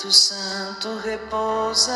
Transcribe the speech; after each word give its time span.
Espírito 0.00 0.16
Santo 0.16 0.96
repousa. 0.96 1.92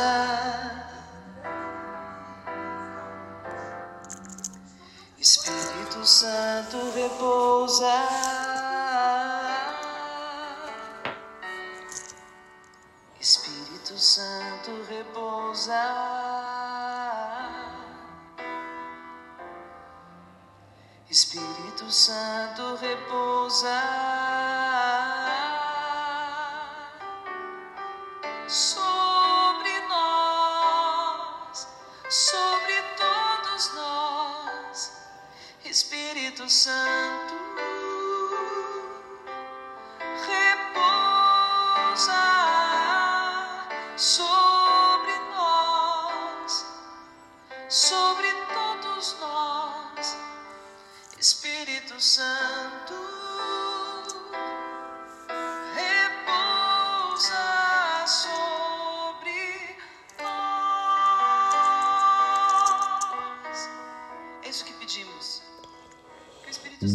Espírito 5.19 6.05
Santo 6.05 6.91
repousa. 6.95 7.95
Espírito 13.19 13.99
Santo 13.99 14.85
repousa. 14.87 15.83
Espírito 21.09 21.91
Santo 21.91 22.77
repousa 22.77 25.14
sobre 47.75 48.29
todos 48.55 49.17
nós, 49.21 50.17
Espírito 51.19 52.01
Santo 52.01 52.95
repousa 55.75 57.35
sobre 58.07 59.75
nós. 60.23 60.39
É 64.45 64.49
isso 64.49 64.65
que 64.65 64.73
pedimos. 64.75 65.43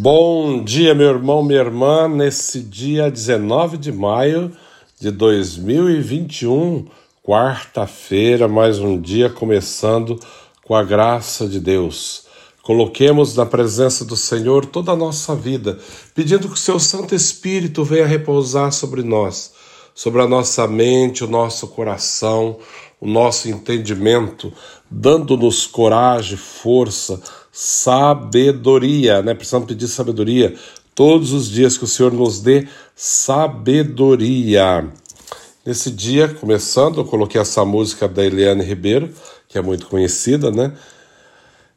Bom 0.01 0.63
dia, 0.63 0.95
meu 0.95 1.09
irmão, 1.09 1.43
minha 1.43 1.59
irmã, 1.59 2.07
nesse 2.07 2.61
dia 2.61 3.11
19 3.11 3.77
de 3.77 3.91
maio 3.91 4.55
de 4.97 5.11
2021, 5.11 6.87
quarta-feira, 7.21 8.47
mais 8.47 8.79
um 8.79 8.99
dia 8.99 9.29
começando 9.29 10.17
com 10.69 10.75
a 10.75 10.83
graça 10.83 11.47
de 11.47 11.59
Deus. 11.59 12.25
Coloquemos 12.61 13.35
na 13.35 13.43
presença 13.43 14.05
do 14.05 14.15
Senhor 14.15 14.67
toda 14.67 14.91
a 14.91 14.95
nossa 14.95 15.35
vida, 15.35 15.79
pedindo 16.13 16.47
que 16.47 16.53
o 16.53 16.57
seu 16.57 16.79
Santo 16.79 17.15
Espírito 17.15 17.83
venha 17.83 18.05
repousar 18.05 18.71
sobre 18.71 19.01
nós, 19.01 19.51
sobre 19.95 20.21
a 20.21 20.27
nossa 20.27 20.67
mente, 20.67 21.23
o 21.23 21.27
nosso 21.27 21.69
coração, 21.69 22.59
o 23.01 23.07
nosso 23.07 23.49
entendimento, 23.49 24.53
dando-nos 24.91 25.65
coragem, 25.65 26.37
força, 26.37 27.19
sabedoria, 27.51 29.23
né? 29.23 29.33
Precisamos 29.33 29.67
pedir 29.67 29.87
sabedoria 29.87 30.53
todos 30.93 31.33
os 31.33 31.49
dias 31.49 31.79
que 31.79 31.85
o 31.85 31.87
Senhor 31.87 32.13
nos 32.13 32.41
dê 32.41 32.67
sabedoria. 32.95 34.87
Nesse 35.69 35.91
dia, 35.91 36.27
começando, 36.27 36.99
eu 36.99 37.05
coloquei 37.05 37.39
essa 37.39 37.63
música 37.63 38.07
da 38.07 38.25
Eliane 38.25 38.63
Ribeiro, 38.63 39.13
que 39.47 39.55
é 39.55 39.61
muito 39.61 39.85
conhecida, 39.85 40.49
né? 40.49 40.73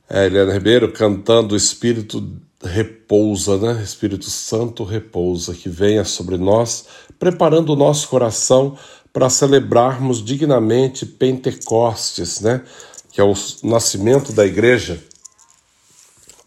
É, 0.09 0.25
Eliane 0.25 0.51
Ribeiro 0.51 0.91
cantando 0.91 1.55
Espírito 1.55 2.27
repousa, 2.65 3.59
né? 3.59 3.83
Espírito 3.83 4.31
Santo 4.31 4.83
repousa, 4.83 5.53
que 5.53 5.69
venha 5.69 6.07
sobre 6.07 6.39
nós, 6.39 6.87
preparando 7.19 7.75
o 7.75 7.77
nosso 7.77 8.09
coração 8.09 8.79
para 9.13 9.29
celebrarmos 9.29 10.25
dignamente 10.25 11.05
Pentecostes, 11.05 12.41
né? 12.41 12.63
Que 13.11 13.21
é 13.21 13.25
o 13.25 13.35
nascimento 13.63 14.33
da 14.33 14.47
igreja, 14.47 15.05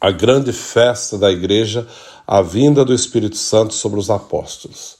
a 0.01 0.09
grande 0.09 0.51
festa 0.51 1.15
da 1.15 1.31
igreja, 1.31 1.87
a 2.25 2.41
vinda 2.41 2.83
do 2.83 2.91
Espírito 2.91 3.37
Santo 3.37 3.75
sobre 3.75 3.99
os 3.99 4.09
apóstolos. 4.09 4.97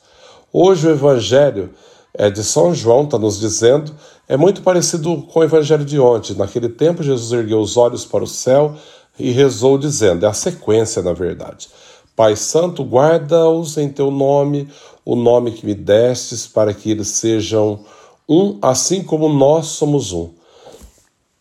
Hoje 0.54 0.88
o 0.88 0.92
evangelho 0.92 1.74
é 2.18 2.30
de 2.30 2.44
São 2.44 2.74
João, 2.74 3.04
está 3.04 3.18
nos 3.18 3.40
dizendo, 3.40 3.94
é 4.28 4.36
muito 4.36 4.62
parecido 4.62 5.22
com 5.32 5.40
o 5.40 5.44
evangelho 5.44 5.86
de 5.86 6.00
ontem. 6.00 6.34
Naquele 6.36 6.70
tempo, 6.70 7.04
Jesus 7.04 7.32
ergueu 7.32 7.60
os 7.60 7.78
olhos 7.78 8.06
para 8.06 8.24
o 8.24 8.28
céu 8.28 8.76
e 9.20 9.32
rezou, 9.32 9.78
dizendo: 9.78 10.26
é 10.26 10.30
a 10.30 10.34
sequência, 10.34 11.02
na 11.02 11.14
verdade. 11.14 11.68
Pai 12.16 12.36
Santo, 12.36 12.84
guarda-os 12.84 13.78
em 13.78 13.90
teu 13.90 14.10
nome, 14.10 14.70
o 15.04 15.16
nome 15.16 15.52
que 15.52 15.66
me 15.66 15.76
destes, 15.76 16.48
para 16.48 16.74
que 16.74 16.90
eles 16.90 17.10
sejam 17.10 17.82
um, 18.28 18.58
assim 18.62 19.04
como 19.04 19.30
nós 19.30 19.68
somos 19.68 20.12
um. 20.14 20.30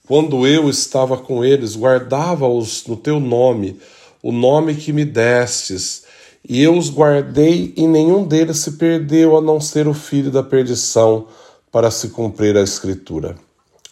Quando 0.06 0.46
eu 0.46 0.68
estava 0.68 1.16
com 1.16 1.44
eles, 1.44 1.76
guardava-os 1.76 2.86
no 2.86 2.96
teu 2.96 3.18
nome, 3.18 3.78
o 4.22 4.32
nome 4.32 4.74
que 4.74 4.92
me 4.92 5.04
destes, 5.04 6.03
e 6.46 6.62
eu 6.62 6.76
os 6.76 6.90
guardei, 6.90 7.72
e 7.76 7.86
nenhum 7.86 8.26
deles 8.26 8.58
se 8.58 8.72
perdeu, 8.72 9.36
a 9.36 9.40
não 9.40 9.60
ser 9.60 9.88
o 9.88 9.94
filho 9.94 10.30
da 10.30 10.42
perdição, 10.42 11.26
para 11.72 11.90
se 11.90 12.08
cumprir 12.08 12.56
a 12.56 12.62
Escritura. 12.62 13.34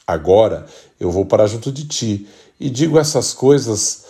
Agora 0.07 0.67
eu 1.01 1.11
vou 1.11 1.25
para 1.25 1.47
junto 1.47 1.73
de 1.73 1.87
ti, 1.87 2.27
e 2.61 2.69
digo 2.69 2.99
essas 2.99 3.33
coisas, 3.33 4.05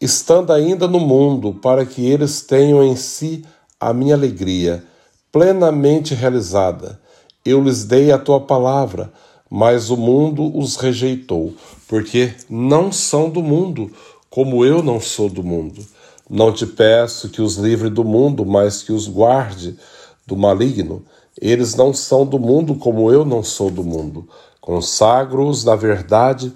estando 0.00 0.52
ainda 0.52 0.86
no 0.86 1.00
mundo, 1.00 1.52
para 1.52 1.84
que 1.84 2.06
eles 2.06 2.42
tenham 2.42 2.82
em 2.84 2.94
si 2.94 3.44
a 3.78 3.92
minha 3.92 4.14
alegria, 4.14 4.84
plenamente 5.32 6.14
realizada. 6.14 7.00
Eu 7.44 7.62
lhes 7.62 7.84
dei 7.84 8.12
a 8.12 8.18
tua 8.18 8.40
palavra, 8.40 9.12
mas 9.50 9.90
o 9.90 9.96
mundo 9.96 10.56
os 10.56 10.76
rejeitou, 10.76 11.52
porque 11.88 12.34
não 12.48 12.92
são 12.92 13.28
do 13.28 13.42
mundo, 13.42 13.90
como 14.30 14.64
eu 14.64 14.82
não 14.82 15.00
sou 15.00 15.28
do 15.28 15.42
mundo. 15.42 15.84
Não 16.30 16.52
te 16.52 16.64
peço 16.64 17.28
que 17.28 17.42
os 17.42 17.56
livre 17.56 17.90
do 17.90 18.04
mundo, 18.04 18.46
mas 18.46 18.84
que 18.84 18.92
os 18.92 19.08
guarde 19.08 19.76
do 20.24 20.36
maligno. 20.36 21.04
Eles 21.40 21.74
não 21.74 21.92
são 21.92 22.24
do 22.24 22.38
mundo, 22.38 22.76
como 22.76 23.10
eu 23.10 23.24
não 23.24 23.42
sou 23.42 23.68
do 23.68 23.82
mundo. 23.82 24.28
Consagro-os 24.60 25.64
na 25.64 25.74
verdade, 25.74 26.52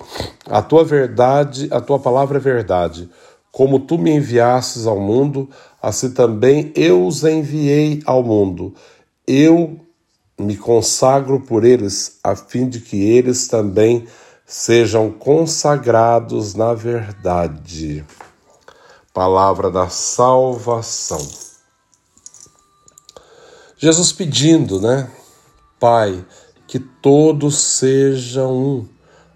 a 0.46 0.62
tua 0.62 0.84
verdade, 0.84 1.66
a 1.72 1.80
tua 1.80 1.98
palavra 1.98 2.38
é 2.38 2.40
verdade. 2.40 3.10
Como 3.50 3.80
tu 3.80 3.98
me 3.98 4.12
enviastes 4.12 4.86
ao 4.86 5.00
mundo, 5.00 5.50
assim 5.82 6.12
também 6.12 6.70
eu 6.76 7.04
os 7.04 7.24
enviei 7.24 8.00
ao 8.06 8.22
mundo. 8.22 8.74
Eu 9.26 9.80
me 10.38 10.56
consagro 10.56 11.40
por 11.40 11.64
eles, 11.64 12.20
a 12.22 12.36
fim 12.36 12.68
de 12.68 12.78
que 12.78 13.02
eles 13.02 13.48
também 13.48 14.06
sejam 14.46 15.10
consagrados 15.10 16.54
na 16.54 16.74
verdade. 16.74 18.04
Palavra 19.14 19.70
da 19.70 19.88
salvação. 19.88 21.24
Jesus 23.78 24.10
pedindo, 24.10 24.80
né? 24.80 25.08
Pai, 25.78 26.24
que 26.66 26.80
todos 26.80 27.56
sejam 27.56 28.52
um, 28.52 28.88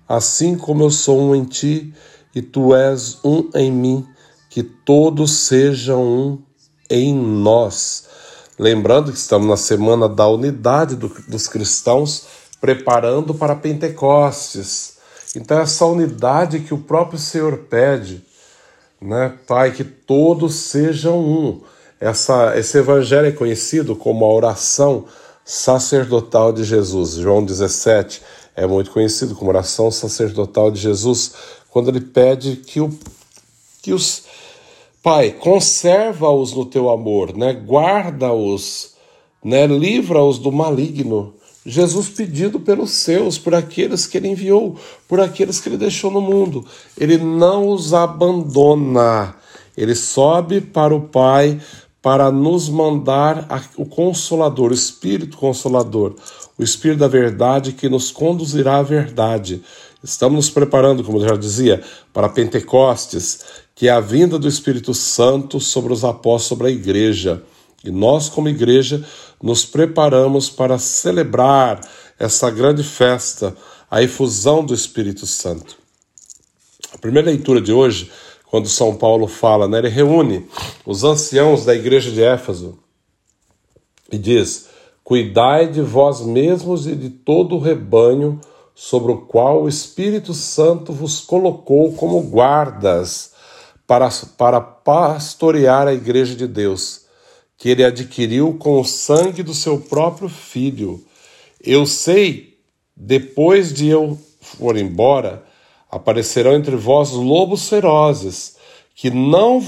assim 0.08 0.58
como 0.58 0.82
eu 0.82 0.90
sou 0.90 1.20
um 1.20 1.32
em 1.32 1.44
ti 1.44 1.94
e 2.34 2.42
tu 2.42 2.74
és 2.74 3.18
um 3.24 3.48
em 3.54 3.70
mim, 3.70 4.04
que 4.50 4.64
todos 4.64 5.30
sejam 5.30 6.02
um 6.02 6.42
em 6.90 7.14
nós. 7.14 8.08
Lembrando 8.58 9.12
que 9.12 9.18
estamos 9.18 9.46
na 9.46 9.56
semana 9.56 10.08
da 10.08 10.26
unidade 10.26 10.96
do, 10.96 11.08
dos 11.28 11.46
cristãos, 11.46 12.24
preparando 12.60 13.32
para 13.32 13.54
Pentecostes. 13.54 14.94
Então, 15.36 15.60
essa 15.60 15.86
unidade 15.86 16.58
que 16.58 16.74
o 16.74 16.78
próprio 16.78 17.16
Senhor 17.16 17.58
pede, 17.58 18.26
né, 19.00 19.34
Pai, 19.46 19.72
que 19.72 19.84
todos 19.84 20.54
sejam 20.54 21.18
um. 21.18 21.60
Essa, 22.00 22.56
esse 22.58 22.78
evangelho 22.78 23.26
é 23.28 23.32
conhecido 23.32 23.96
como 23.96 24.24
a 24.24 24.32
oração 24.32 25.04
sacerdotal 25.44 26.52
de 26.52 26.64
Jesus. 26.64 27.12
João 27.14 27.44
17 27.44 28.22
é 28.54 28.66
muito 28.66 28.90
conhecido 28.90 29.34
como 29.34 29.50
oração 29.50 29.90
sacerdotal 29.90 30.70
de 30.70 30.80
Jesus, 30.80 31.32
quando 31.70 31.90
ele 31.90 32.00
pede 32.00 32.56
que, 32.56 32.80
o, 32.80 32.96
que 33.80 33.92
os. 33.92 34.24
Pai, 35.02 35.30
conserva-os 35.30 36.52
no 36.52 36.66
teu 36.66 36.90
amor, 36.90 37.36
né? 37.36 37.52
guarda-os, 37.52 38.94
né? 39.42 39.66
livra-os 39.66 40.38
do 40.38 40.50
maligno. 40.50 41.34
Jesus 41.68 42.08
pedido 42.08 42.58
pelos 42.58 42.90
seus, 42.92 43.36
por 43.36 43.54
aqueles 43.54 44.06
que 44.06 44.16
ele 44.16 44.28
enviou, 44.28 44.74
por 45.06 45.20
aqueles 45.20 45.60
que 45.60 45.68
ele 45.68 45.76
deixou 45.76 46.10
no 46.10 46.20
mundo. 46.20 46.64
Ele 46.96 47.18
não 47.18 47.68
os 47.68 47.92
abandona. 47.92 49.34
Ele 49.76 49.94
sobe 49.94 50.62
para 50.62 50.94
o 50.94 51.02
Pai 51.02 51.60
para 52.00 52.32
nos 52.32 52.70
mandar 52.70 53.46
o 53.76 53.84
Consolador, 53.84 54.70
o 54.70 54.74
Espírito 54.74 55.36
Consolador, 55.36 56.14
o 56.58 56.62
Espírito 56.62 57.00
da 57.00 57.08
Verdade 57.08 57.72
que 57.72 57.86
nos 57.86 58.10
conduzirá 58.10 58.78
à 58.78 58.82
verdade. 58.82 59.62
Estamos 60.02 60.36
nos 60.36 60.50
preparando, 60.50 61.04
como 61.04 61.18
eu 61.18 61.28
já 61.28 61.36
dizia, 61.36 61.82
para 62.14 62.30
Pentecostes, 62.30 63.40
que 63.74 63.88
é 63.88 63.90
a 63.90 64.00
vinda 64.00 64.38
do 64.38 64.48
Espírito 64.48 64.94
Santo 64.94 65.60
sobre 65.60 65.92
os 65.92 66.02
apóstolos, 66.02 66.44
sobre 66.44 66.68
a 66.68 66.70
igreja. 66.70 67.42
E 67.84 67.90
nós, 67.90 68.28
como 68.30 68.48
igreja, 68.48 69.04
nos 69.42 69.64
preparamos 69.64 70.50
para 70.50 70.78
celebrar 70.78 71.80
essa 72.18 72.50
grande 72.50 72.82
festa, 72.82 73.56
a 73.90 74.02
efusão 74.02 74.64
do 74.64 74.74
Espírito 74.74 75.26
Santo. 75.26 75.76
A 76.92 76.98
primeira 76.98 77.30
leitura 77.30 77.60
de 77.60 77.72
hoje, 77.72 78.10
quando 78.50 78.68
São 78.68 78.96
Paulo 78.96 79.26
fala, 79.26 79.68
né, 79.68 79.78
ele 79.78 79.88
reúne 79.88 80.46
os 80.84 81.04
anciãos 81.04 81.64
da 81.64 81.74
igreja 81.74 82.10
de 82.10 82.22
Éfeso 82.22 82.78
e 84.10 84.18
diz: 84.18 84.68
Cuidai 85.04 85.68
de 85.68 85.80
vós 85.80 86.20
mesmos 86.20 86.86
e 86.86 86.94
de 86.94 87.10
todo 87.10 87.56
o 87.56 87.60
rebanho 87.60 88.40
sobre 88.74 89.12
o 89.12 89.18
qual 89.18 89.62
o 89.62 89.68
Espírito 89.68 90.32
Santo 90.32 90.92
vos 90.92 91.20
colocou 91.20 91.92
como 91.94 92.20
guardas 92.22 93.32
para, 93.86 94.08
para 94.36 94.60
pastorear 94.60 95.88
a 95.88 95.94
igreja 95.94 96.36
de 96.36 96.46
Deus, 96.46 97.06
que 97.58 97.68
ele 97.68 97.84
adquiriu 97.84 98.54
com 98.54 98.80
o 98.80 98.84
sangue 98.84 99.42
do 99.42 99.52
seu 99.52 99.80
próprio 99.80 100.28
filho. 100.28 101.04
Eu 101.60 101.84
sei, 101.84 102.56
depois 102.96 103.72
de 103.74 103.88
eu 103.88 104.16
for 104.40 104.76
embora, 104.76 105.44
aparecerão 105.90 106.54
entre 106.54 106.76
vós 106.76 107.10
lobos 107.10 107.68
ferozes, 107.68 108.56
que 108.94 109.10
não 109.10 109.62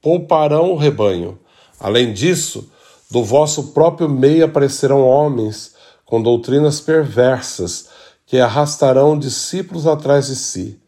pouparão 0.00 0.72
o 0.72 0.76
rebanho. 0.76 1.38
Além 1.78 2.14
disso, 2.14 2.70
do 3.10 3.22
vosso 3.22 3.68
próprio 3.68 4.08
meio 4.08 4.46
aparecerão 4.46 5.02
homens 5.02 5.74
com 6.06 6.22
doutrinas 6.22 6.80
perversas, 6.80 7.88
que 8.24 8.38
arrastarão 8.38 9.18
discípulos 9.18 9.86
atrás 9.86 10.26
de 10.26 10.36
si. 10.36 10.80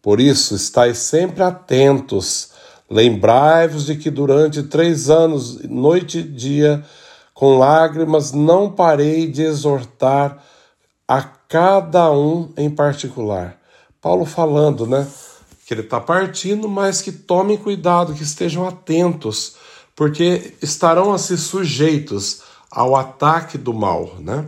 Por 0.00 0.20
isso, 0.20 0.54
estais 0.54 0.98
sempre 0.98 1.42
atentos. 1.42 2.51
Lembrai-vos 2.92 3.86
de 3.86 3.96
que 3.96 4.10
durante 4.10 4.62
três 4.64 5.08
anos, 5.08 5.62
noite 5.62 6.18
e 6.18 6.22
dia, 6.22 6.84
com 7.32 7.56
lágrimas, 7.56 8.32
não 8.32 8.70
parei 8.70 9.26
de 9.26 9.40
exortar 9.40 10.44
a 11.08 11.22
cada 11.22 12.12
um 12.12 12.52
em 12.54 12.68
particular. 12.68 13.58
Paulo 13.98 14.26
falando, 14.26 14.86
né? 14.86 15.08
Que 15.66 15.72
ele 15.72 15.80
está 15.80 15.98
partindo, 15.98 16.68
mas 16.68 17.00
que 17.00 17.10
tomem 17.10 17.56
cuidado, 17.56 18.12
que 18.12 18.22
estejam 18.22 18.68
atentos, 18.68 19.56
porque 19.96 20.52
estarão 20.60 21.14
assim 21.14 21.38
sujeitos 21.38 22.42
ao 22.70 22.94
ataque 22.94 23.56
do 23.56 23.72
mal, 23.72 24.16
né? 24.18 24.46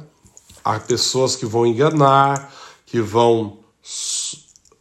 Há 0.62 0.78
pessoas 0.78 1.34
que 1.34 1.46
vão 1.46 1.64
enganar, 1.64 2.52
que 2.84 3.00
vão 3.00 3.56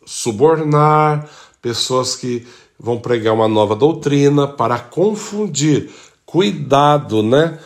subornar, 0.06 1.30
pessoas 1.64 2.14
que 2.14 2.46
vão 2.78 3.00
pregar 3.00 3.34
uma 3.34 3.48
nova 3.48 3.74
doutrina 3.74 4.46
para 4.46 4.78
confundir. 4.78 5.90
Cuidado, 6.26 7.24
né? 7.24 7.58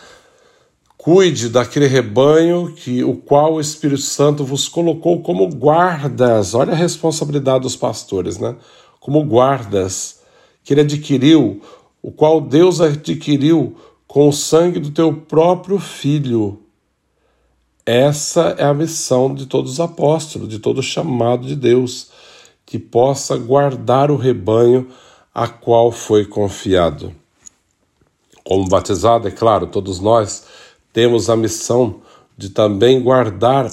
Cuide 0.96 1.50
daquele 1.50 1.88
rebanho 1.88 2.74
que 2.76 3.04
o 3.04 3.16
qual 3.16 3.56
o 3.56 3.62
Espírito 3.62 4.04
Santo 4.04 4.46
vos 4.46 4.70
colocou 4.70 5.24
como 5.24 5.50
guardas. 5.50 6.54
Olha 6.54 6.74
a 6.74 6.76
responsabilidade 6.76 7.64
dos 7.64 7.76
pastores, 7.76 8.38
né? 8.38 8.56
Como 9.00 9.24
guardas 9.26 10.20
que 10.64 10.74
ele 10.74 10.82
adquiriu, 10.82 11.62
o 12.02 12.12
qual 12.12 12.40
Deus 12.40 12.80
adquiriu 12.80 13.76
com 14.06 14.30
o 14.30 14.34
sangue 14.34 14.80
do 14.80 14.92
teu 14.92 15.12
próprio 15.12 15.80
filho. 15.80 16.62
Essa 17.84 18.54
é 18.60 18.66
a 18.66 18.74
missão 18.74 19.34
de 19.34 19.48
todos 19.48 19.72
os 19.74 19.80
apóstolos, 19.80 20.50
de 20.50 20.60
todo 20.60 20.84
chamado 20.84 21.48
de 21.48 21.56
Deus, 21.56 22.12
que 22.68 22.78
possa 22.78 23.38
guardar 23.38 24.12
o 24.12 24.18
rebanho 24.18 24.90
a 25.34 25.48
qual 25.48 25.90
foi 25.90 26.26
confiado. 26.26 27.16
Como 28.44 28.68
batizado, 28.68 29.28
é 29.28 29.32
claro, 29.32 29.68
todos 29.68 30.02
nós 30.02 30.46
temos 30.92 31.30
a 31.30 31.36
missão 31.38 32.02
de 32.38 32.50
também 32.50 33.02
guardar 33.02 33.72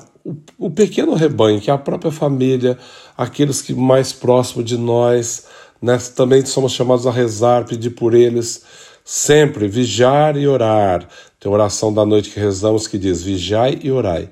o, 0.59 0.71
pequeno 0.71 1.15
rebanho, 1.15 1.61
que 1.61 1.71
é 1.71 1.75
a 1.75 1.79
própria 1.79 2.13
família, 2.13 2.79
aqueles 3.17 3.61
que 3.61 3.75
mais 3.75 4.13
próximos 4.13 4.65
de 4.65 4.79
nós, 4.79 5.47
né? 5.83 5.99
também 6.15 6.47
somos 6.47 6.73
chamados 6.73 7.07
a 7.07 7.11
rezar, 7.11 7.67
pedir 7.67 7.91
por 7.91 8.15
eles, 8.15 8.65
sempre 9.05 9.67
vigiar 9.67 10.37
e 10.37 10.47
orar, 10.47 11.07
tem 11.41 11.51
oração 11.51 11.93
da 11.93 12.07
noite 12.07 12.31
que 12.31 12.41
rezamos 12.41 12.87
que 12.87 12.97
diz: 12.97 13.23
vigiai 13.23 13.79
e 13.83 13.91
orai, 13.91 14.31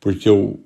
porque 0.00 0.30
o, 0.30 0.58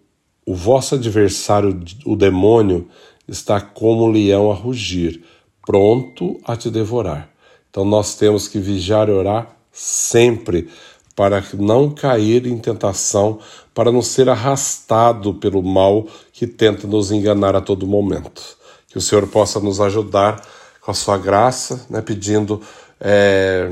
o 0.47 0.55
vosso 0.55 0.95
adversário, 0.95 1.79
o 2.05 2.15
demônio, 2.15 2.89
está 3.27 3.61
como 3.61 4.05
um 4.05 4.11
leão 4.11 4.51
a 4.51 4.55
rugir, 4.55 5.25
pronto 5.67 6.41
a 6.45 6.57
te 6.57 6.71
devorar. 6.71 7.29
Então 7.69 7.85
nós 7.85 8.15
temos 8.15 8.47
que 8.47 8.61
vigiar 8.61 9.09
e 9.09 9.13
orar 9.13 9.55
sempre 9.73 10.69
para 11.17 11.43
não 11.59 11.91
cair 11.91 12.47
em 12.47 12.59
tentação, 12.59 13.41
para 13.75 13.91
não 13.91 14.01
ser 14.01 14.29
arrastado 14.29 15.35
pelo 15.35 15.63
mal 15.63 16.07
que 16.33 16.47
tenta 16.47 16.87
nos 16.87 17.11
enganar 17.11 17.57
a 17.57 17.61
todo 17.61 17.87
momento. 17.87 18.57
Que 18.89 18.97
o 18.97 19.01
Senhor 19.01 19.27
possa 19.27 19.59
nos 19.59 19.81
ajudar 19.81 20.47
com 20.81 20.91
a 20.91 20.95
sua 20.95 21.19
graça, 21.19 21.85
né, 21.91 22.01
pedindo. 22.01 22.63
É 23.01 23.71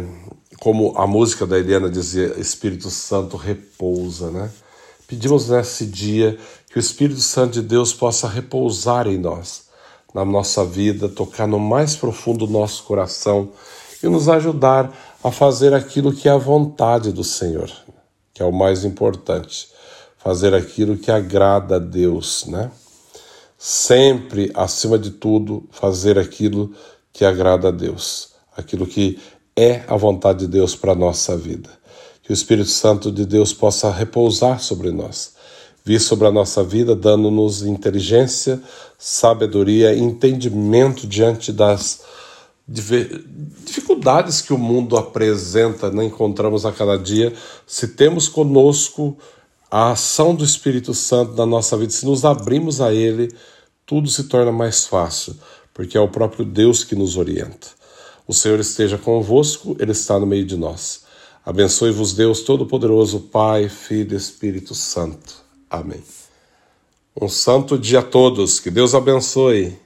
como 0.64 0.94
a 0.96 1.06
música 1.06 1.46
da 1.46 1.58
Eliana 1.58 1.90
dizia, 1.90 2.40
Espírito 2.40 2.88
Santo 2.88 3.36
repousa, 3.36 4.30
né? 4.30 4.50
Pedimos 5.06 5.48
nesse 5.48 5.84
dia 5.84 6.38
que 6.70 6.78
o 6.78 6.80
Espírito 6.80 7.20
Santo 7.20 7.54
de 7.54 7.62
Deus 7.62 7.92
possa 7.92 8.26
repousar 8.26 9.06
em 9.06 9.18
nós, 9.18 9.64
na 10.14 10.24
nossa 10.24 10.64
vida, 10.64 11.08
tocar 11.08 11.46
no 11.46 11.58
mais 11.58 11.94
profundo 11.94 12.46
do 12.46 12.52
nosso 12.52 12.84
coração 12.84 13.50
e 14.02 14.08
nos 14.08 14.28
ajudar 14.28 14.92
a 15.22 15.30
fazer 15.30 15.74
aquilo 15.74 16.12
que 16.12 16.28
é 16.28 16.32
a 16.32 16.38
vontade 16.38 17.12
do 17.12 17.24
Senhor, 17.24 17.70
que 18.32 18.42
é 18.42 18.46
o 18.46 18.52
mais 18.52 18.84
importante, 18.84 19.68
fazer 20.16 20.54
aquilo 20.54 20.96
que 20.96 21.10
agrada 21.10 21.76
a 21.76 21.78
Deus, 21.78 22.46
né? 22.46 22.70
Sempre, 23.58 24.50
acima 24.54 24.98
de 24.98 25.10
tudo, 25.10 25.66
fazer 25.70 26.18
aquilo 26.18 26.74
que 27.12 27.24
agrada 27.24 27.68
a 27.68 27.70
Deus, 27.70 28.30
aquilo 28.56 28.86
que 28.86 29.18
é 29.56 29.82
a 29.86 29.96
vontade 29.96 30.40
de 30.40 30.48
Deus 30.48 30.74
para 30.74 30.92
a 30.92 30.96
nossa 30.96 31.36
vida. 31.36 31.70
Que 32.24 32.32
o 32.32 32.34
Espírito 32.34 32.70
Santo 32.70 33.12
de 33.12 33.24
Deus 33.24 33.52
possa 33.52 33.90
repousar 33.90 34.60
sobre 34.60 34.90
nós, 34.90 35.34
vir 35.84 36.00
sobre 36.00 36.26
a 36.26 36.32
nossa 36.32 36.64
vida, 36.64 36.96
dando-nos 36.96 37.62
inteligência, 37.62 38.60
sabedoria, 38.98 39.96
entendimento 39.96 41.06
diante 41.06 41.52
das 41.52 42.02
dificuldades 42.66 44.40
que 44.40 44.52
o 44.52 44.58
mundo 44.58 44.96
apresenta, 44.96 45.90
né? 45.90 46.04
encontramos 46.04 46.64
a 46.64 46.72
cada 46.72 46.96
dia. 46.96 47.32
Se 47.66 47.88
temos 47.88 48.28
conosco 48.28 49.16
a 49.70 49.92
ação 49.92 50.34
do 50.34 50.44
Espírito 50.44 50.94
Santo 50.94 51.34
na 51.34 51.44
nossa 51.44 51.76
vida, 51.76 51.92
se 51.92 52.06
nos 52.06 52.24
abrimos 52.24 52.80
a 52.80 52.92
Ele, 52.92 53.30
tudo 53.84 54.08
se 54.08 54.24
torna 54.24 54.50
mais 54.50 54.86
fácil, 54.86 55.36
porque 55.74 55.98
é 55.98 56.00
o 56.00 56.08
próprio 56.08 56.44
Deus 56.44 56.82
que 56.82 56.94
nos 56.94 57.16
orienta. 57.16 57.68
O 58.26 58.32
Senhor 58.32 58.58
esteja 58.58 58.96
convosco, 58.96 59.76
Ele 59.78 59.92
está 59.92 60.18
no 60.18 60.26
meio 60.26 60.46
de 60.46 60.56
nós. 60.56 61.03
Abençoe-vos, 61.44 62.14
Deus 62.14 62.40
Todo-Poderoso, 62.40 63.20
Pai, 63.20 63.68
Filho 63.68 64.14
e 64.14 64.16
Espírito 64.16 64.74
Santo. 64.74 65.44
Amém. 65.68 66.02
Um 67.20 67.28
santo 67.28 67.78
dia 67.78 67.98
a 67.98 68.02
todos, 68.02 68.58
que 68.58 68.70
Deus 68.70 68.94
abençoe. 68.94 69.78